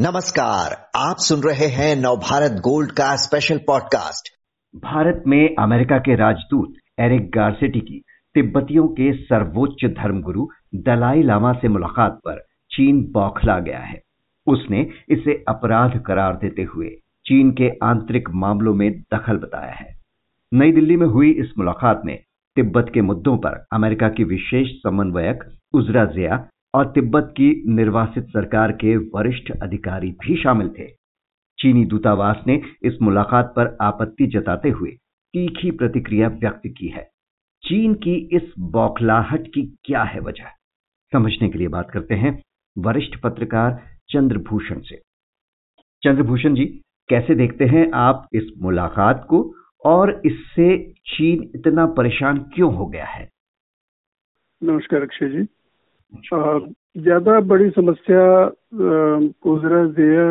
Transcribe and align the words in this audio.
नमस्कार, 0.00 0.90
आप 0.96 1.16
सुन 1.18 1.40
रहे 1.40 1.66
हैं 1.66 1.96
नवभारत 1.96 2.52
गोल्ड 2.52 2.90
का 2.90 3.16
स्पेशल 3.16 3.58
पॉडकास्ट 3.58 4.28
भारत 4.82 5.22
में 5.26 5.54
अमेरिका 5.58 5.98
के 5.98 6.16
राजदूत 6.16 6.74
एरिक 7.00 7.30
गार्सेटी 7.30 7.80
की 7.80 8.02
तिब्बतियों 8.34 8.88
के 8.88 9.12
सर्वोच्च 9.12 9.84
धर्मगुरु 9.84 10.46
दलाई 10.74 11.22
लामा 11.22 11.52
से 11.52 11.68
मुलाकात 11.68 12.12
पर 12.12 12.40
चीन 12.70 13.02
बौखला 13.12 13.58
गया 13.58 13.78
है। 13.78 14.02
उसने 14.46 14.80
इसे 15.08 15.44
अपराध 15.48 16.02
करार 16.06 16.36
देते 16.36 16.62
हुए 16.62 16.88
चीन 17.26 17.50
के 17.50 17.70
आंतरिक 17.82 18.28
मामलों 18.30 18.74
में 18.74 18.90
दखल 19.14 19.36
बताया 19.36 19.72
है। 19.72 19.96
नई 20.54 20.72
दिल्ली 20.72 20.96
में 20.96 21.06
हुई 21.06 21.30
इस 21.30 21.48
मुलाकात 21.58 22.02
में 22.04 22.18
तिब्बत 22.56 22.90
के 22.94 23.00
मुद्दों 23.00 23.38
पर 23.38 23.66
अमेरिका 23.72 24.08
की 24.08 24.24
विशेष 24.24 24.68
समन्वयक 24.68 25.44
उजरा 25.72 26.04
जिया 26.04 26.48
और 26.76 26.92
तिब्बत 26.92 27.34
की 27.36 27.64
निर्वासित 27.66 28.24
सरकार 28.24 28.72
के 28.72 28.96
वरिष्ठ 28.96 29.50
अधिकारी 29.62 30.10
भी 30.10 30.42
शामिल 30.42 30.68
थे। 30.68 30.86
चीनी 31.58 31.84
दूतावास 31.84 32.44
ने 32.46 32.62
इस 32.82 32.98
मुलाकात 33.02 33.52
पर 33.56 33.76
आपत्ति 33.80 34.26
जताते 34.26 34.68
हुए 34.68 34.90
तीखी 35.34 35.70
प्रतिक्रिया 35.70 36.28
व्यक्त 36.28 36.62
की 36.66 36.88
है। 36.88 37.08
चीन 37.62 37.94
की 37.94 38.14
इस 38.32 38.42
बौखलाहट 38.58 39.46
की 39.46 39.76
क्या 39.84 40.02
है 40.02 40.20
वजह? 40.20 40.44
समझने 41.12 41.48
के 41.48 41.58
लिए 41.58 41.68
बात 41.68 41.90
करते 41.90 42.14
हैं 42.14 42.42
वरिष्ठ 42.78 43.16
पत्रकार 43.20 43.82
चंद्रभूषण 44.10 44.80
से। 44.80 45.02
चंद्रभूषण 46.02 46.54
जी, 46.54 46.64
कैसे 47.08 47.34
देखते 47.34 47.64
हैं 47.64 47.90
आप 47.94 48.28
इस 48.32 48.44
मुलाकात 48.62 49.26
को 49.30 49.54
और 49.84 50.22
इससे 50.26 50.92
चीन 50.92 51.50
इतना 51.54 51.86
परेशान 51.86 52.38
क्यों 52.38 52.74
हो 52.74 52.86
गया 52.86 53.06
है? 53.06 53.28
नमस्कार 54.62 55.02
अक्षय 55.02 55.28
जी। 55.28 55.46
ज़्यादा 56.12 57.38
बड़ी 57.42 57.70
समस्या 57.70 58.22
उजरा 59.46 59.84
जिया 59.92 60.28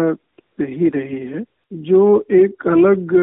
ही 0.59 0.89
रही 0.89 1.19
है 1.27 1.43
जो 1.83 2.03
एक 2.33 2.67
अलग 2.67 3.13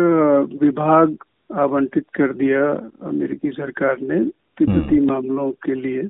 विभाग 0.62 1.16
आवंटित 1.56 2.04
कर 2.14 2.32
दिया 2.32 2.62
अमेरिकी 3.08 3.50
सरकार 3.50 4.00
ने 4.00 4.24
तिब्बती 4.58 4.96
हम्म। 4.96 5.06
मामलों 5.06 5.50
के 5.64 5.74
लिए 5.74 6.02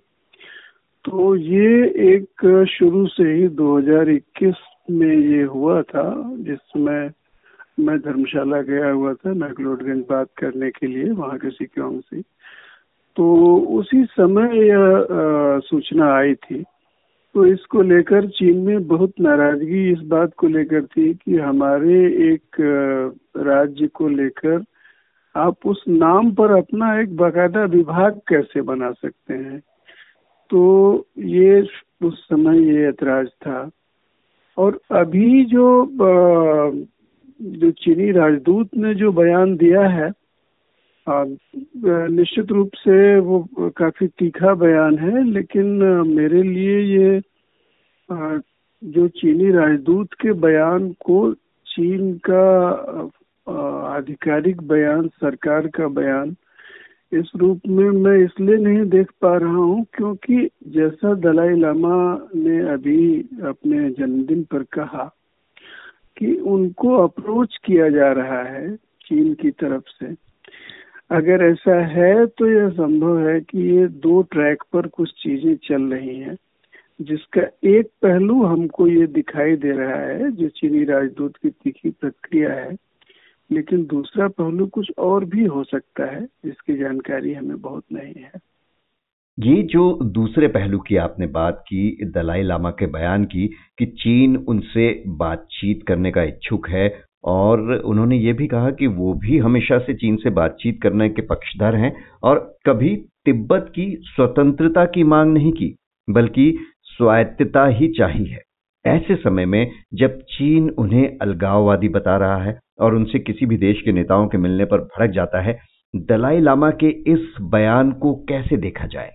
तो 1.04 1.34
ये 1.36 1.86
एक 2.06 2.46
शुरू 2.70 3.06
से 3.06 3.32
ही 3.32 3.48
2021 3.56 4.60
में 4.90 5.16
ये 5.16 5.42
हुआ 5.44 5.80
था 5.84 6.04
जिसमें 6.40 7.10
मैं 7.78 7.98
धर्मशाला 7.98 8.60
गया 8.62 8.90
हुआ 8.90 9.12
था 9.14 9.32
मैकलोडगंज 9.36 10.04
बात 10.10 10.28
करने 10.38 10.70
के 10.70 10.86
लिए 10.86 11.10
वहाँ 11.12 11.38
के 11.38 11.50
सिक्योंग 11.50 12.00
से 12.02 12.20
तो 13.16 13.56
उसी 13.78 14.04
समय 14.10 14.58
यह 14.68 15.60
सूचना 15.64 16.12
आई 16.14 16.34
थी। 16.34 16.62
तो 17.34 17.44
इसको 17.46 17.82
लेकर 17.82 18.26
चीन 18.28 18.58
में 18.58 18.86
बहुत 18.86 19.12
नाराज़गी 19.20 19.90
इस 19.92 19.98
बात 20.08 20.32
को 20.38 20.46
लेकर 20.46 20.84
थी 20.86 21.12
कि 21.14 21.36
हमारे 21.36 22.00
एक 22.32 22.56
राज्य 23.36 23.86
को 23.86 24.08
लेकर 24.08 24.62
आप 25.34 25.66
उस 25.66 25.84
नाम 25.88 26.30
पर 26.32 26.56
अपना 26.56 26.98
एक 27.00 27.16
बाकायदा 27.16 27.64
विभाग 27.64 28.20
कैसे 28.28 28.60
बना 28.62 28.90
सकते 28.92 29.34
हैं? 29.34 29.60
तो 30.50 31.06
ये 31.18 31.60
उस 32.02 32.18
समय 32.24 32.60
ये 32.68 32.88
ऐतराज 32.88 33.26
था। 33.26 33.70
और 34.58 34.78
अभी 34.90 35.44
जो 35.44 35.86
जो 37.40 37.70
चीनी 37.70 38.10
राजदूत 38.12 38.76
ने 38.76 38.94
जो 38.94 39.12
बयान 39.12 39.56
दिया 39.56 39.86
है 39.88 40.10
निश्चित 41.06 42.52
रूप 42.52 42.70
से 42.74 43.18
वो 43.20 43.38
काफ़ी 43.76 44.06
तीखा 44.08 44.54
बयान 44.54 44.98
है, 44.98 45.24
लेकिन 45.24 45.66
मेरे 46.08 46.42
लिए 46.42 46.78
ये 46.80 47.20
जो 48.82 49.08
चीनी 49.08 49.50
राजदूत 49.50 50.14
के 50.14 50.32
बयान 50.32 50.90
को 51.04 51.32
चीन 51.66 52.20
का 52.30 52.44
आधिकारिक 53.96 54.62
बयान, 54.62 55.08
सरकार 55.08 55.66
का 55.66 55.88
बयान, 55.88 56.36
इस 57.12 57.30
रूप 57.36 57.60
में 57.68 57.88
मैं 57.90 58.16
इसलिए 58.16 58.56
नहीं 58.56 58.84
देख 58.90 59.10
पा 59.22 59.36
रहा 59.36 59.50
हूँ 59.50 59.84
क्योंकि 59.94 60.48
जैसा 60.68 61.14
दलाई 61.14 61.58
लामा 61.60 62.28
ने 62.34 62.58
अभी 62.72 63.20
अपने 63.44 63.90
जन्मदिन 63.90 64.42
पर 64.42 64.62
कहा 64.72 65.04
कि 66.16 66.34
उनको 66.46 66.96
अप्रोच 66.96 67.56
किया 67.64 67.88
जा 67.88 68.12
रहा 68.12 68.42
है 68.42 68.76
चीन 68.76 69.34
की 69.34 69.50
तरफ़ 69.50 69.90
से 69.98 70.14
अगर 71.12 71.44
ऐसा 71.44 71.80
है 71.86 72.26
तो 72.26 72.46
यह 72.48 72.68
संभव 72.68 73.28
है 73.28 73.40
कि 73.40 73.58
ये 73.76 73.88
दो 73.88 74.22
ट्रैक 74.22 74.62
पर 74.72 74.86
कुछ 74.86 75.10
चीज़ें 75.10 75.56
चल 75.56 75.82
रही 75.82 76.16
हैं, 76.16 76.36
जिसका 77.00 77.42
एक 77.64 77.86
पहलू 78.02 78.44
हमको 78.44 78.86
ये 78.86 79.06
दिखाई 79.06 79.56
दे 79.56 79.72
रहा 79.72 79.96
है, 79.96 80.30
जो 80.30 80.48
चीनी 80.48 80.84
राजदूत 80.84 81.36
की 81.36 81.50
तीखी 81.50 81.90
प्रक्रिया 81.90 82.52
है, 82.52 82.76
लेकिन 83.50 83.86
दूसरा 83.86 84.28
पहलू 84.28 84.66
कुछ 84.66 84.92
और 84.98 85.24
भी 85.24 85.44
हो 85.44 85.64
सकता 85.64 86.04
है, 86.04 86.24
जिसकी 86.44 86.76
जानकारी 86.76 87.34
हमें 87.34 87.60
बहुत 87.60 87.84
नहीं 87.92 88.14
है। 88.14 88.32
ये 89.38 89.62
जो 89.62 89.98
दूसरे 90.02 90.48
पहलू 90.48 90.78
की 90.78 90.96
आपने 90.96 91.26
बात 91.26 91.60
की, 91.60 92.04
दलाई 92.04 92.42
लामा 92.42 92.70
के 92.70 92.86
बयान 92.86 93.24
की, 93.24 93.50
कि 93.78 93.86
चीन 93.86 94.36
उनसे 94.36 95.02
बातचीत 95.06 95.82
करने 95.88 96.10
का 96.10 96.22
इच्छुक 96.22 96.68
है 96.68 97.11
और 97.24 97.72
उन्होंने 97.74 98.16
ये 98.16 98.32
भी 98.32 98.46
कहा 98.46 98.70
कि 98.70 98.86
वो 98.86 99.12
भी 99.14 99.38
हमेशा 99.38 99.78
से 99.78 99.94
चीन 99.94 100.16
से 100.16 100.30
बातचीत 100.30 100.80
करने 100.82 101.08
के 101.08 101.22
पक्षधर 101.22 101.74
हैं 101.74 101.92
और 102.22 102.38
कभी 102.66 102.96
तिब्बत 103.24 103.72
की 103.74 103.96
स्वतंत्रता 104.02 104.84
की 104.84 105.04
मांग 105.04 105.32
नहीं 105.32 105.52
की, 105.52 105.74
बल्कि 106.10 106.58
स्वायत्तता 106.82 107.66
ही 107.66 107.88
चाहिए 107.88 108.38
ऐसे 108.84 109.16
समय 109.16 109.46
में 109.46 109.70
जब 109.94 110.18
चीन 110.22 110.70
उन्हें 110.70 111.18
अलगाववादी 111.18 111.88
बता 111.88 112.16
रहा 112.16 112.36
है 112.36 112.58
और 112.80 112.94
उनसे 112.94 113.18
किसी 113.18 113.46
भी 113.46 113.56
देश 113.56 113.82
के 113.82 113.92
नेताओं 113.92 114.26
के 114.28 114.38
मिलने 114.38 114.64
पर 114.64 114.78
भड़क 114.78 115.10
जाता 115.10 115.40
है, 115.40 115.58
दलाई 115.96 116.40
लामा 116.40 116.70
के 116.70 116.88
इस 117.12 117.34
बयान 117.40 117.92
को 117.92 118.14
कैसे 118.28 118.56
देखा 118.56 118.86
जाए? 118.86 119.10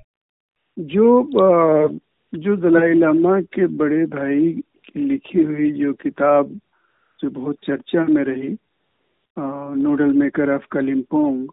जो 0.79 1.29
जो 2.33 2.55
दलाई 2.57 2.93
लामा 2.93 3.41
के 3.41 3.67
बड़े 3.67 4.05
भाई 4.05 4.51
की 4.85 4.99
लिखी 4.99 5.43
हुई 5.43 5.71
जो 5.71 5.93
किताब 5.93 6.59
जो 7.21 7.29
बहुत 7.29 7.57
चर्चा 7.63 8.05
में 8.05 8.23
रही 8.23 8.55
नोडल 9.81 10.13
मेकर 10.13 10.55
ऑफ़ 10.55 10.67
कलिम्पोंग। 10.71 11.47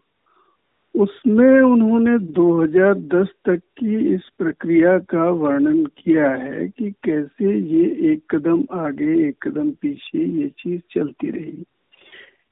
उसमें 0.95 1.61
उन्होंने 1.61 2.19
2010 2.19 3.27
तक 3.45 3.61
की 3.77 4.13
इस 4.13 4.21
प्रक्रिया 4.37 4.99
का 4.99 5.29
वर्णन 5.29 5.85
किया 5.85 6.29
है 6.29 6.67
कि 6.67 6.91
कैसे 7.03 7.59
ये 7.59 8.11
एक 8.11 8.35
कदम 8.35 8.63
आगे 8.71 9.27
एक 9.27 9.35
कदम 9.43 9.71
पीछे 9.71 10.25
ये 10.25 10.49
चीज़ 10.49 10.81
चलती 10.91 11.29
रही। 11.29 11.63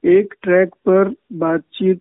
एक 0.04 0.34
ट्रैक 0.42 0.68
पर 0.88 1.14
बातचीत 1.32 2.00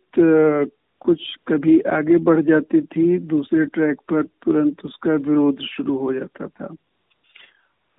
कुछ 0.99 1.35
कभी 1.47 1.79
आगे 1.79 2.17
बढ़ 2.17 2.41
जाती 2.41 2.81
थी 2.81 3.19
दूसरे 3.19 3.65
ट्रैक 3.65 3.97
पर 4.09 4.23
तुरंत 4.23 4.85
उसका 4.85 5.11
विरोध 5.11 5.59
शुरू 5.59 5.97
हो 5.97 6.13
जाता 6.13 6.47
था। 6.47 6.75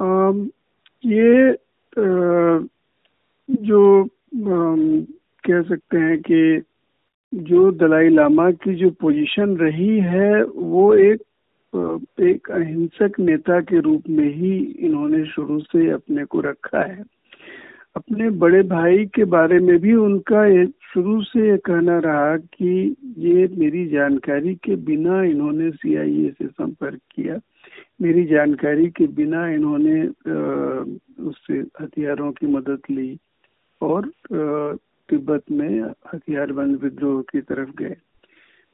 आ, 0.00 0.32
ये 1.04 1.52
आ, 1.98 2.58
जो 3.50 4.08
कह 5.46 5.62
सकते 5.62 5.98
हैं 5.98 6.18
कि 6.20 6.62
जो 7.34 7.70
दलाई 7.72 8.08
लामा 8.08 8.50
की 8.50 8.74
जो 8.74 8.90
पोजीशन 8.90 9.56
रही 9.56 9.98
है, 10.00 10.44
वो 10.44 10.94
एक 10.94 11.22
एक 12.20 12.50
अहिंसक 12.50 13.18
नेता 13.20 13.60
के 13.60 13.80
रूप 13.80 14.02
में 14.08 14.34
ही 14.34 14.56
इन्होंने 14.58 15.24
शुरू 15.26 15.58
से 15.60 15.90
अपने 15.90 16.24
को 16.24 16.40
रखा 16.40 16.82
है। 16.82 17.02
अपने 17.96 18.30
बड़े 18.30 18.62
भाई 18.62 19.04
के 19.06 19.24
बारे 19.24 19.58
में 19.58 19.78
भी 19.78 19.94
उनका 19.94 20.42
शुरू 20.64 21.22
से 21.22 21.50
ये 21.50 21.56
कहना 21.56 21.98
रहा 21.98 22.36
कि 22.36 22.94
ये 23.18 23.48
मेरी 23.58 23.86
जानकारी 23.86 24.54
के 24.54 24.76
बिना 24.76 25.22
इन्होंने 25.24 25.70
सीआईए 25.70 26.30
से 26.30 26.46
संपर्क 26.46 27.00
किया। 27.14 27.38
मेरी 28.02 28.24
जानकारी 28.24 28.86
के 28.86 29.06
बिना 29.06 29.48
इन्होंने 29.48 30.02
उससे 31.24 31.58
हथियारों 31.80 32.32
की 32.32 32.46
मदद 32.46 32.80
ली। 32.90 33.18
और 33.84 34.10
तिब्बत 35.08 35.42
में 35.50 35.80
हथियार 36.14 36.52
बंद 36.52 36.82
विद्रोह 36.82 37.20
की 37.22 37.40
तरफ़ 37.40 37.70
गए। 37.78 37.96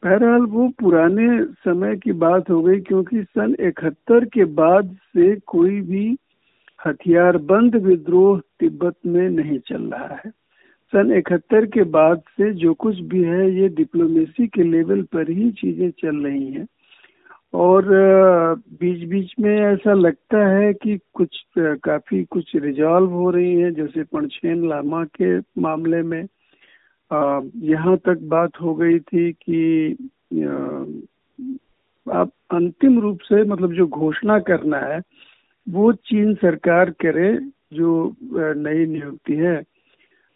बहरहाल 0.03 0.43
वो 0.47 0.69
पुराने 0.81 1.45
समय 1.65 1.97
की 1.97 2.13
बात 2.13 2.51
हो 2.51 2.63
गई 2.63 2.81
क्योंकि 2.81 3.23
सन 3.23 3.55
इकहत्तर 3.61 4.25
के 4.25 4.45
बाद 4.57 4.97
से 5.17 5.35
कोई 5.47 5.81
भी 5.81 6.05
हथियार 6.87 7.37
बंद 7.37 7.77
विद्रोह 7.77 8.41
तिब्बत 8.61 8.97
में 9.07 9.29
नहीं 9.31 9.59
चल 9.59 9.83
रहा 9.83 10.21
है। 10.25 10.31
सन 10.93 11.13
इकहत्तर 11.13 11.67
के 11.67 11.83
बाद 11.83 12.23
से 12.37 12.53
जो 12.55 12.75
कुछ 12.75 13.01
भी 13.01 13.23
है, 13.23 13.51
ये 13.53 13.69
डिप्लोमेसी 13.69 14.47
के 14.47 14.63
लेवल 14.63 15.03
पर 15.03 15.31
ही 15.31 15.51
चीज़ें 15.53 15.91
चल 15.91 16.17
रही 16.17 16.47
हैं। 16.47 16.67
और 17.55 17.85
बीच 18.81 19.09
बीच 19.09 19.33
में 19.41 19.57
ऐसा 19.59 19.93
लगता 19.95 20.47
है 20.49 20.73
कि 20.73 20.99
कुछ 21.15 21.39
काफ़ी 21.59 22.23
कुछ 22.25 22.55
रिजॉल्व 22.57 23.11
हो 23.11 23.31
रही 23.31 23.55
है, 23.55 23.71
जैसे 23.75 24.03
पंचेन 24.05 24.69
लामा 24.69 25.05
के 25.21 25.39
मामले 25.61 26.03
में। 26.03 26.23
यहाँ 27.71 27.97
तक 27.97 28.19
बात 28.31 28.61
हो 28.63 28.75
गई 28.75 28.99
थी 29.01 29.33
कि 29.33 29.93
आप 32.07 32.31
अंतिम 32.51 32.99
रूप 33.01 33.21
से 33.23 33.43
मतलब 33.45 33.73
जो 33.75 33.87
घोषणा 33.87 34.39
करना 34.39 34.79
है, 34.79 35.01
वो 35.67 35.93
चीन 35.93 36.35
सरकार 36.35 36.91
करे 37.03 37.33
जो 37.73 38.15
नई 38.23 38.87
नियुक्ति 38.87 39.35
है। 39.37 39.57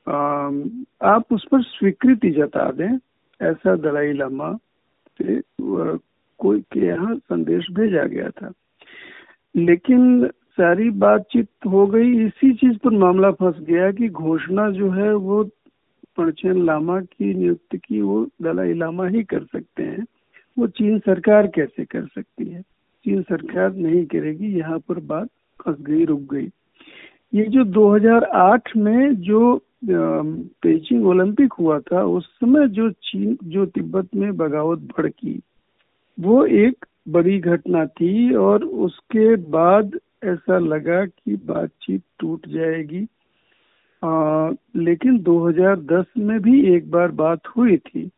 आप 0.07 1.33
उस 1.33 1.47
पर 1.53 1.63
स्वीकृति 1.63 2.31
जता 2.31 2.71
दें, 2.73 2.99
ऐसा 3.41 3.75
दलाई 3.77 4.13
लामा 4.13 4.53
से 5.19 5.41
कोई 6.39 6.61
के 6.61 6.81
यहाँ 6.81 7.15
संदेश 7.17 7.67
भेजा 7.73 8.05
गया 8.05 8.29
था। 8.31 8.53
लेकिन 9.57 10.27
सारी 10.27 10.91
बातचीत 10.91 11.49
हो 11.67 11.87
गई, 11.87 12.25
इसी 12.27 12.53
चीज़ 12.55 12.79
पर 12.79 12.91
मामला 12.91 13.31
फंस 13.31 13.57
गया 13.61 13.91
कि 13.93 14.09
घोषणा 14.09 14.71
जो 14.71 14.91
है 14.91 15.15
वो 15.15 15.45
पणचेन 16.17 16.65
लामा 16.65 17.01
की 17.01 17.35
नियुक्ति 17.35 17.79
की, 17.79 18.01
वो 18.01 18.29
दलाई 18.43 18.75
लामा 18.75 19.07
ही 19.07 19.23
कर 19.23 19.43
सकते 19.43 19.83
हैं। 19.83 20.05
वो 20.59 20.67
चीन 20.67 20.99
सरकार 20.99 21.47
कैसे 21.47 21.85
कर 21.85 22.03
सकती 22.03 22.45
है? 22.45 22.61
चीन 23.05 23.23
सरकार 23.23 23.75
नहीं 23.75 24.07
करेगी, 24.07 24.47
यहाँ 24.47 24.79
पर 24.79 25.01
बात 25.01 25.29
फंस 25.65 25.77
गई, 25.81 26.05
रुक 26.05 26.21
गई। 26.21 26.49
ये 27.35 27.45
जो 27.45 27.65
2008 27.65 28.77
में 28.77 29.17
जो 29.17 29.61
पेचिंग 30.63 31.07
ओलंपिक 31.07 31.53
हुआ 31.53 31.79
था, 31.79 32.05
उस 32.05 32.27
समय 32.27 32.69
जो 32.69 32.91
चीन, 32.91 33.39
जो 33.45 33.67
तिब्बत 33.67 34.09
में 34.17 34.37
बगावत 34.37 34.79
भड़की 34.79 35.41
वो 36.21 36.47
एक 36.47 36.87
बड़ी 37.09 37.39
घटना 37.39 37.87
थी 37.87 38.35
और 38.35 38.65
उसके 38.65 39.37
बाद 39.37 39.99
ऐसा 40.25 40.59
लगा 40.59 41.07
कि 41.07 41.37
बातचीत 41.37 42.03
टूट 42.21 42.49
जाएगी। 42.49 43.07
आ, 44.05 44.51
लेकिन 44.77 45.19
2010 45.19 46.05
में 46.19 46.41
भी 46.41 46.75
एक 46.75 46.91
बार 46.91 47.11
बात 47.11 47.41
हुई 47.57 47.77
थी। 47.77 48.11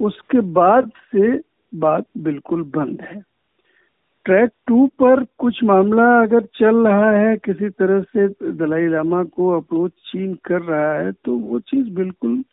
उसके 0.00 0.40
बाद 0.40 0.90
से 1.16 1.40
बात 1.74 2.04
बिल्कुल 2.18 2.62
बंद 2.62 3.00
है। 3.00 3.22
ट्रैक 4.24 4.50
टू 4.66 4.86
पर 4.86 5.24
कुछ 5.38 5.64
मामला 5.64 6.22
अगर 6.22 6.40
चल 6.40 6.76
रहा 6.76 7.10
है 7.10 7.36
किसी 7.36 7.68
तरह 7.68 8.02
से 8.02 8.28
दलाई 8.52 8.86
लामा 8.86 9.24
को 9.24 9.48
अप्रोच 9.48 9.92
चीन 9.92 10.34
कर 10.34 10.62
रहा 10.62 10.92
है 10.92 11.12
तो 11.12 11.36
वो 11.38 11.60
चीज़ 11.60 11.90
बिल्कुल 11.90 12.44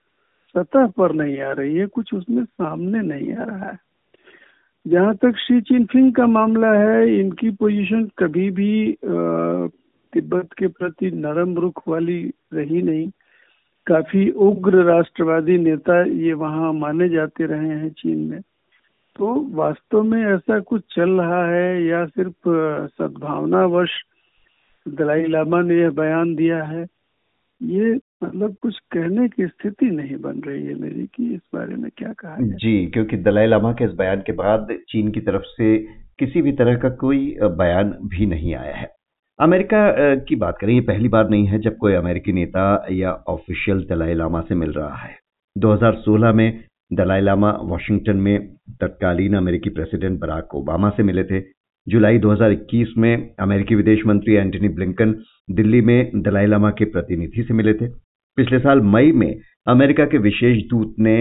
सतह 0.58 0.88
पर 0.88 1.12
नहीं 1.12 1.40
आ 1.40 1.52
रही 1.52 1.76
है 1.76 1.86
कुछ 1.86 2.14
उसमें 2.14 2.46
सामने 2.46 3.02
नहीं 3.02 3.34
आ 3.34 3.44
रहा 3.44 3.66
है। 3.66 3.89
जहाँ 4.88 5.16
तक 5.16 5.38
शी 5.38 5.60
चिनफिंग 5.62 6.14
का 6.16 6.26
मामला 6.28 6.72
है, 6.74 7.20
इनकी 7.20 7.50
पोजीशन 7.52 8.10
कभी 8.18 8.50
भी 8.52 8.98
तिब्बत 10.14 10.54
के 10.58 10.68
प्रति 10.68 11.12
नरम 11.12 11.56
रुख 11.56 11.88
वाली 11.88 12.22
रही 12.54 12.82
नहीं। 12.82 13.10
काफ़ी 13.88 14.30
उग्र 14.32 14.84
राष्ट्रवादी 14.84 15.58
नेता 15.58 16.02
ये 16.02 16.34
वहाँ 16.34 16.74
माने 16.74 17.10
जाते 17.10 17.46
रहे 17.46 17.70
हैं 17.70 17.90
चीन 17.90 18.20
में। 18.30 18.42
तो 19.16 19.34
वास्तव 19.52 20.04
में 20.04 20.22
ऐसा 20.26 20.60
कुछ 20.60 20.82
चल 20.96 21.10
रहा 21.10 21.46
है 21.50 21.84
या 21.84 22.06
सिर्फ़ 22.06 22.50
सद्भावनावश 22.98 23.90
दलाई 24.86 25.26
लामा 25.28 25.62
ने 25.62 25.80
यह 25.80 25.90
बयान 25.90 26.36
दिया 26.36 26.64
है? 26.64 26.86
ये 27.62 27.98
मतलब 28.24 28.56
कुछ 28.62 28.78
कहने 28.80 29.28
की 29.28 29.48
स्थिति 29.48 29.86
नहीं 29.86 30.16
बन 30.16 30.42
रही 30.48 30.66
है 30.66 30.74
मेरी 30.76 31.06
कि 31.06 31.34
इस 31.34 31.42
बारे 31.54 31.76
में 31.76 31.92
क्या 31.98 32.14
कहा 32.14 32.34
है 32.36 32.48
जी, 32.50 32.86
क्योंकि 32.86 33.18
दलाई 33.18 33.48
लामा 33.48 33.72
के 33.74 33.86
इस 33.86 33.92
बयान 33.92 34.22
के 34.26 34.32
बाद 34.32 34.68
चीन 34.90 35.12
की 35.12 35.20
तरफ़ 35.20 35.44
से 35.44 35.78
किसी 36.20 36.42
भी 36.42 36.52
तरह 36.52 36.76
का 36.76 36.90
कोई 36.90 37.38
बयान 37.42 37.90
भी 38.06 38.26
नहीं 38.26 38.56
आया 38.56 38.76
है। 38.76 38.88
अमेरिका 39.40 40.16
की 40.16 40.36
बात 40.36 40.58
करें, 40.62 40.74
ये 40.74 40.82
पहली 40.82 41.10
बार 41.10 41.30
नहीं 41.30 41.46
है 41.48 41.60
जब 41.60 41.78
कोई 41.78 41.94
अमेरिकी 41.94 42.32
नेता 42.32 42.88
या 42.92 43.12
ऑफिशियल 43.28 43.86
दलाई 43.90 44.14
लामा 44.14 44.42
से 44.42 44.56
मिल 44.56 44.72
रहा 44.72 44.96
है। 44.96 45.16
2016 45.56 46.34
में 46.34 46.64
दलाई 46.94 47.22
लामा 47.22 47.52
वाशिंगटन 47.62 48.18
में 48.18 48.48
तत्कालीन 48.82 49.34
अमेरिकी 49.34 49.70
प्रेसिडेंट 49.70 50.20
बराक 50.20 50.56
ओबामा 50.56 50.90
से 50.90 51.04
मिले 51.04 51.24
थे। 51.24 51.42
जुलाई 51.88 52.18
2021 52.18 52.94
में 52.98 53.36
अमेरिकी 53.40 53.76
विदेश 53.76 54.06
मंत्री 54.06 54.34
एंटनी 54.34 54.70
ब्लिंकन 54.70 55.16
दिल्ली 55.52 55.82
में 55.82 56.22
दलाई 56.22 56.46
लामा 56.46 56.70
के 56.72 56.86
प्रतिनिधि 56.86 57.44
से 57.44 57.54
मिले 57.54 57.74
थे। 57.74 58.09
पिछले 58.38 58.60
साल 58.60 58.82
मई 58.82 59.12
में 59.12 59.34
अमेरिका 59.68 60.06
के 60.06 60.18
विशेष 60.18 60.64
दूत 60.70 60.96
ने 61.00 61.16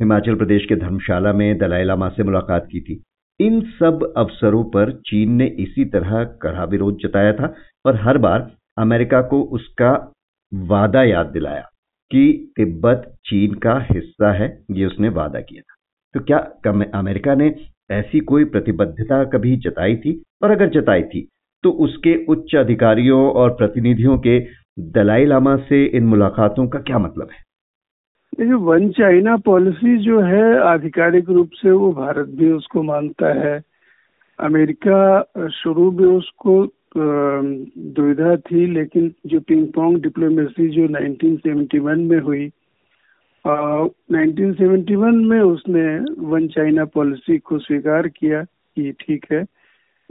हिमाचल 0.00 0.34
प्रदेश 0.34 0.66
के 0.66 0.76
धर्मशाला 0.76 1.32
में 1.32 1.58
दलाई 1.58 1.84
लामा 1.84 2.08
से 2.08 2.22
मुलाकात 2.22 2.66
की 2.72 2.80
थी। 2.80 3.02
इन 3.40 3.60
सब 3.78 4.12
अवसरों 4.16 4.62
पर 4.64 4.92
चीन 5.06 5.32
ने 5.32 5.46
इसी 5.58 5.84
तरह 5.84 6.24
कड़ा 6.42 6.64
विरोध 6.64 6.98
जताया 7.02 7.32
था 7.32 7.54
और 7.86 8.00
हर 8.02 8.18
बार 8.18 8.50
अमेरिका 8.78 9.20
को 9.22 9.40
उसका 9.52 9.92
वादा 10.52 11.02
याद 11.02 11.26
दिलाया 11.26 11.62
कि 12.10 12.52
तिब्बत 12.56 13.02
चीन 13.26 13.54
का 13.54 13.78
हिस्सा 13.90 14.32
है, 14.32 14.64
ये 14.70 14.86
उसने 14.86 15.08
वादा 15.08 15.40
किया 15.40 15.62
था। 15.62 15.74
तो 16.14 16.20
क्या 16.20 16.38
अमेरिका 16.94 17.34
ने 17.34 17.54
ऐसी 17.90 18.20
कोई 18.20 18.44
प्रतिबद्धता 18.44 19.24
कभी 19.24 19.56
जताई 19.56 19.96
थी? 19.96 20.22
और 20.42 20.50
अगर 20.50 20.68
जताई 20.70 21.02
थी 21.04 21.28
तो 21.64 21.70
उसके 21.84 22.14
उच्च 22.24 22.54
अधिकारियों 22.56 23.20
और 23.32 23.50
प्रतिनिधियों 23.50 24.18
के 24.18 24.38
दलाई 24.78 25.24
लामा 25.24 25.56
से 25.56 25.84
इन 25.86 26.04
मुलाकातों 26.04 26.66
का 26.68 26.78
क्या 26.78 26.98
मतलब 26.98 27.28
है? 27.32 27.42
देखिए 28.38 28.54
वन 28.54 28.88
चाइना 28.90 29.36
पॉलिसी 29.36 29.96
जो 29.98 30.20
है 30.20 30.58
आधिकारिक 30.58 31.30
रूप 31.30 31.50
से 31.52 31.70
वो 31.70 31.92
भारत 31.92 32.28
भी 32.28 32.50
उसको 32.52 32.82
मानता 32.82 33.32
है। 33.40 33.62
अमेरिका 34.38 35.22
शुरू 35.54 35.90
में 35.90 36.06
उसको 36.06 36.62
दुविधा 36.96 38.36
थी 38.36 38.66
लेकिन 38.66 39.12
जो 39.26 39.40
पिंग 39.40 39.66
पोंग 39.66 39.98
डिप्लोमेसी 40.02 40.68
जो 40.68 40.86
1971 40.86 41.96
में 41.96 42.20
हुई 42.20 42.50
आ, 43.46 43.84
1971 44.12 45.24
में 45.24 45.40
उसने 45.40 45.98
वन 46.28 46.48
चाइना 46.48 46.84
पॉलिसी 46.84 47.38
को 47.38 47.58
स्वीकार 47.58 48.08
किया 48.08 48.42
कि 48.42 48.92
ठीक 48.92 49.26
है। 49.32 49.44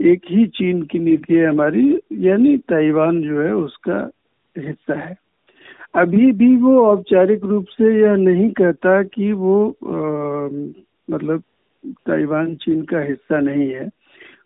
एक 0.00 0.22
ही 0.30 0.46
चीन 0.46 0.82
की 0.82 0.98
नीति 0.98 1.34
है 1.34 1.46
हमारी 1.46 1.98
यानी 2.12 2.56
ताइवान 2.58 3.22
जो 3.22 3.40
है 3.42 3.54
उसका 3.54 4.10
हिस्सा 4.58 4.98
है। 4.98 5.16
अभी 5.94 6.30
भी 6.32 6.54
वो 6.56 6.78
औपचारिक 6.86 7.44
रूप 7.44 7.66
से 7.68 7.94
यह 8.00 8.14
नहीं 8.16 8.50
कहता 8.52 9.02
कि 9.02 9.32
वो 9.32 9.54
आ, 9.70 10.48
मतलब 11.08 11.42
ताइवान 12.06 12.54
चीन 12.54 12.82
का 12.84 13.00
हिस्सा 13.00 13.40
नहीं 13.40 13.70
है। 13.70 13.88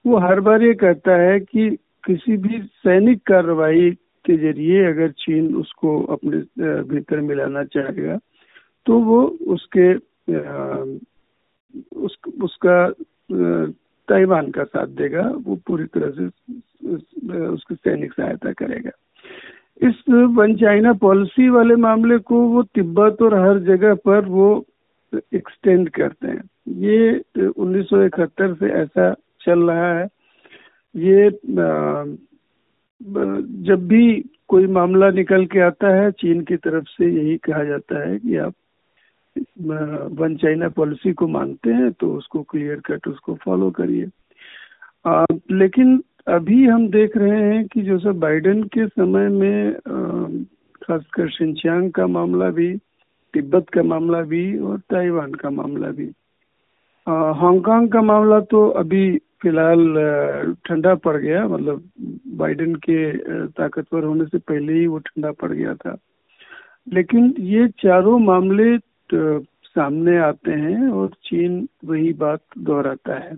वो 0.07 0.19
हर 0.19 0.41
बार 0.41 0.63
ये 0.63 0.75
कहता 0.75 1.17
है 1.17 1.39
कि 1.41 1.69
किसी 2.05 2.37
भी 2.37 2.59
सैनिक 2.63 3.23
कार्रवाई 3.27 3.91
के 4.25 4.37
ज़रिए 4.37 4.85
अगर 4.85 5.11
चीन 5.19 5.55
उसको 5.57 6.01
अपने 6.15 6.39
भीतर 6.83 7.21
मिलाना 7.21 7.65
चाहेगा 7.65 8.19
तो 8.87 8.99
वो 9.01 9.23
उसके 9.49 9.93
आ, 9.93 10.85
उस, 11.97 12.17
उसका 12.43 12.77
ताइवान 14.09 14.51
का 14.51 14.65
साथ 14.65 14.87
देगा। 14.87 15.23
वो 15.45 15.57
पूरी 15.67 15.85
तरह 15.85 16.11
से 16.11 16.27
उसकी 17.47 17.75
सैनिक 17.75 18.13
सहायता 18.13 18.53
करेगा। 18.53 18.91
इस 19.83 20.03
वन 20.11 20.55
चाइना 20.57 20.93
पॉलिसी 20.93 21.49
वाले 21.49 21.75
मामले 21.77 22.19
को 22.19 22.41
वो 22.49 22.63
तिब्बत 22.75 23.23
और 23.23 23.35
हर 23.35 23.59
जगह 23.59 23.95
पर 24.05 24.25
वो 24.25 24.49
एक्सटेंड 25.13 25.89
करते 25.89 26.29
हैं। 26.29 26.43
ये 26.69 27.23
1971 27.49 28.55
से 28.55 28.71
ऐसा 28.73 29.13
चल 29.41 29.71
रहा 29.71 29.93
है। 29.99 30.09
ये 30.95 31.31
जब 33.67 33.87
भी 33.89 34.05
कोई 34.49 34.67
मामला 34.67 35.11
निकल 35.11 35.47
के 35.47 35.61
आता 35.61 35.89
है, 35.95 36.11
चीन 36.13 36.41
की 36.45 36.57
तरफ़ 36.57 36.85
से 36.89 37.07
यही 37.07 37.37
कहा 37.37 37.65
जाता 37.65 38.09
है 38.09 38.19
कि 38.19 38.37
आप 38.37 38.55
वन 39.59 40.37
चाइना 40.37 40.69
पॉलिसी 40.69 41.13
को 41.13 41.29
मानते 41.29 41.71
हैं 41.73 41.91
तो 41.93 42.15
उसको 42.15 42.43
क्लियर 42.43 42.81
कट 42.87 43.09
उसको 43.09 43.35
फॉलो 43.45 43.71
करिए। 43.71 44.07
लेकिन 45.51 46.03
अभी 46.27 46.65
हम 46.67 46.87
देख 46.89 47.17
रहे 47.17 47.41
हैं 47.43 47.67
कि 47.69 47.83
जो 47.83 47.99
सब 47.99 48.19
बाइडेन 48.21 48.63
के 48.75 48.87
समय 48.87 49.29
में 49.29 49.73
खासकर 50.83 51.29
शिनचांग 51.31 51.91
का 51.93 52.07
मामला 52.07 52.51
भी, 52.51 52.77
तिब्बत 53.35 53.69
का 53.75 53.83
मामला 53.83 54.21
भी 54.31 54.59
और 54.59 54.79
ताइवान 54.91 55.33
का 55.35 55.51
मामला 55.51 55.89
भी। 55.91 56.07
हांगकांग 57.07 57.89
का 57.93 58.03
मामला 58.03 58.41
तो 58.51 58.67
अभी 58.79 59.05
फ़िलहाल 59.43 60.55
ठंडा 60.67 60.95
पड़ 60.95 61.17
गया 61.17 61.47
मतलब 61.49 61.91
बाइडेन 62.39 62.75
के 62.75 63.13
ताकतवर 63.59 64.05
होने 64.05 64.25
से 64.25 64.39
पहले 64.39 64.73
ही 64.73 64.87
वो 64.87 64.99
ठंडा 64.99 65.33
पड़ 65.33 65.53
गया 65.53 65.75
था। 65.75 65.97
लेकिन 66.95 67.35
ये 67.39 67.69
चारों 67.83 68.19
मामले 68.19 68.77
सामने 69.15 70.19
आते 70.19 70.53
हैं 70.53 70.89
और 70.91 71.09
चीन 71.25 71.67
वही 71.85 72.13
बात 72.13 72.41
दोहराता 72.59 73.15
है। 73.15 73.37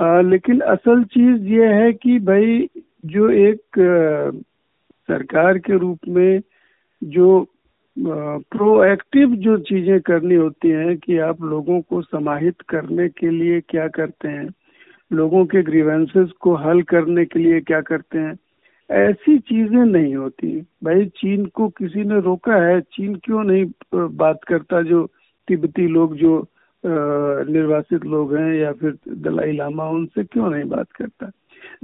आ, 0.00 0.20
लेकिन 0.20 0.60
असल 0.72 1.02
चीज़ 1.04 1.42
ये 1.52 1.66
है 1.74 1.92
कि 1.92 2.18
भाई 2.18 2.68
जो 3.06 3.28
एक 3.30 3.78
आ, 3.78 4.30
सरकार 5.08 5.58
के 5.58 5.78
रूप 5.78 6.08
में 6.08 6.40
जो 7.02 7.28
प्रोएक्टिव 7.96 9.34
जो 9.44 9.56
चीज़ें 9.68 10.00
करनी 10.00 10.34
होती 10.34 10.68
हैं 10.68 10.96
कि 10.98 11.18
आप 11.18 11.42
लोगों 11.42 11.80
को 11.80 12.00
समाहित 12.02 12.60
करने 12.68 13.08
के 13.08 13.30
लिए 13.30 13.60
क्या 13.60 13.86
करते 13.88 14.28
हैं 14.28 14.48
लोगों 15.10 15.44
के 15.46 15.62
ग्रीवेंसेस 15.62 16.30
को 16.40 16.54
हल 16.56 16.82
करने 16.92 17.24
के 17.24 17.38
लिए 17.38 17.60
क्या 17.60 17.80
करते 17.80 18.18
हैं 18.18 18.36
ऐसी 18.90 19.38
चीज़ें 19.38 19.84
नहीं 19.84 20.14
होती। 20.16 20.60
भाई 20.84 21.04
चीन 21.16 21.44
को 21.54 21.68
किसी 21.78 22.04
ने 22.04 22.20
रोका 22.20 22.56
है 22.64 22.80
चीन 22.80 23.14
क्यों 23.24 23.42
नहीं 23.44 23.64
बात 24.16 24.44
करता 24.48 24.82
जो 24.82 25.06
तिब्बती 25.48 25.86
लोग 25.88 26.16
जो 26.16 26.40
निर्वासित 26.86 28.04
लोग 28.04 28.34
हैं 28.36 28.52
या 28.54 28.72
फिर 28.72 28.96
दलाई 29.08 29.52
लामा 29.52 29.88
उनसे 29.88 30.24
क्यों 30.24 30.50
नहीं 30.50 30.64
बात 30.64 30.92
करता? 30.92 31.30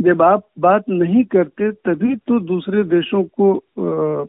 जब 0.00 0.22
आप 0.22 0.48
बात 0.58 0.88
नहीं 0.88 1.24
करते 1.24 1.70
तभी 1.72 2.14
तो 2.16 2.40
दूसरे 2.40 2.84
देशों 2.84 3.24
को 3.40 3.52
आ, 3.56 4.24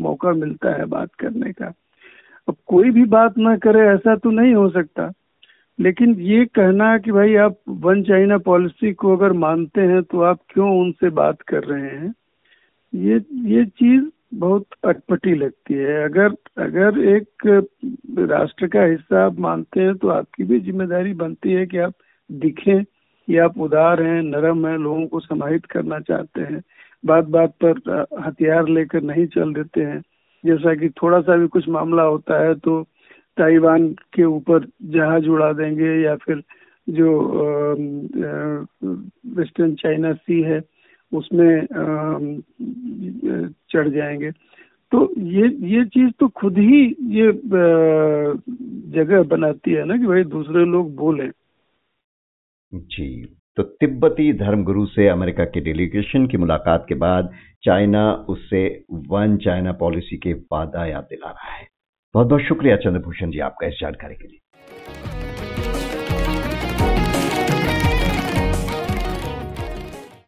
मौका 0.00 0.32
मिलता 0.32 0.70
है 0.70 0.84
बात 0.84 1.14
करने 1.14 1.52
का। 1.52 1.72
अब 2.48 2.56
कोई 2.66 2.90
भी 2.90 3.04
बात 3.04 3.38
ना 3.38 3.56
करे 3.56 3.80
ऐसा 3.80 4.16
तो 4.16 4.30
नहीं 4.30 4.54
हो 4.54 4.68
सकता। 4.68 5.10
लेकिन 5.78 6.14
ये 6.20 6.44
कहना 6.44 6.98
कि 6.98 7.12
भाई 7.12 7.34
आप 7.34 7.56
वन 7.68 8.02
चाइना 8.02 8.38
पॉलिसी 8.38 8.92
को 8.92 9.16
अगर 9.16 9.32
मानते 9.32 9.80
हैं 9.80 10.02
तो 10.02 10.20
आप 10.20 10.38
क्यों 10.48 10.80
उनसे 10.80 11.10
बात 11.10 11.42
कर 11.42 11.64
रहे 11.64 11.90
हैं? 11.96 12.14
ये 12.94 13.20
ये 13.32 13.64
चीज़ 13.64 14.04
बहुत 14.32 14.66
अटपटी 14.86 15.34
लगती 15.34 15.74
है। 15.74 16.02
अगर 16.04 16.34
अगर 16.62 16.98
एक 17.08 17.46
राष्ट्र 18.30 18.66
का 18.68 18.82
हिस्सा 18.84 19.24
आप 19.26 19.38
मानते 19.40 19.80
हैं 19.80 19.94
तो 19.98 20.08
आपकी 20.08 20.44
भी 20.44 20.58
ज़िम्मेदारी 20.60 21.12
बनती 21.14 21.52
है 21.52 21.66
कि 21.66 21.78
आप 21.78 21.92
दिखें 22.30 22.82
कि 22.84 23.36
आप 23.38 23.58
उदार 23.60 24.02
हैं, 24.02 24.22
नरम 24.22 24.66
हैं, 24.66 24.76
लोगों 24.78 25.06
को 25.06 25.20
समाहित 25.20 25.66
करना 25.66 25.98
चाहते 26.00 26.40
हैं। 26.42 26.62
बात 27.04 27.24
बात 27.28 27.54
पर 27.64 28.06
हथियार 28.26 28.68
लेकर 28.68 29.02
नहीं 29.02 29.26
चल 29.26 29.52
देते 29.54 29.80
हैं। 29.80 30.00
जैसा 30.44 30.74
कि 30.74 30.88
थोड़ा 31.02 31.20
सा 31.20 31.36
भी 31.36 31.46
कुछ 31.48 31.68
मामला 31.68 32.02
होता 32.02 32.42
है 32.44 32.54
तो 32.54 32.82
ताइवान 33.38 33.88
के 34.14 34.24
ऊपर 34.24 34.66
जहाज़ 34.84 35.28
उड़ा 35.28 35.52
देंगे 35.52 35.94
या 36.02 36.14
फिर 36.16 36.42
जो 36.88 37.10
वेस्टर्न 39.36 39.74
चाइना 39.74 40.12
सी 40.12 40.40
है 40.42 40.60
उसमें 41.12 41.66
चढ़ 43.72 43.88
जाएँगे। 43.88 44.30
तो 44.92 45.14
ये 45.18 45.48
ये 45.68 45.84
चीज़ 45.84 46.10
तो 46.20 46.28
खुद 46.28 46.58
ही 46.58 46.86
ये 47.10 47.32
जगह 48.92 49.22
बनाती 49.22 49.70
है 49.70 49.84
ना 49.84 49.96
कि 49.96 50.06
भाई 50.06 50.24
दूसरे 50.24 50.64
लोग 50.64 50.94
बोले। 50.96 51.28
जी। 52.74 53.36
तो 53.56 53.62
तिब्बती 53.62 54.32
धर्मगुरु 54.32 54.86
से 54.86 55.08
अमेरिका 55.08 55.44
के 55.44 55.60
डेलीगेशन 55.60 56.26
की 56.26 56.36
मुलाकात 56.36 56.84
के 56.88 56.94
बाद 56.94 57.30
चाइना 57.64 58.12
उससे 58.28 58.84
वन 59.08 59.36
चाइना 59.36 59.72
पॉलिसी 59.72 60.16
के 60.16 60.32
वादा 60.32 60.86
याद 60.86 61.06
दिला 61.10 61.30
रहा 61.30 61.52
है। 61.52 61.66
बहुत 62.14 62.26
बहुत 62.26 62.42
शुक्रिया 62.42 62.76
चंद्रभूषण 62.76 63.30
जी 63.30 63.38
आपका 63.38 63.66
इस 63.66 63.78
जानकारी 63.80 64.14
के 64.14 64.28
लिए। 64.28 65.19